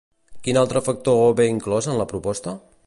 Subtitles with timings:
[0.47, 2.59] Quin altre factor ve inclòs en la proposta?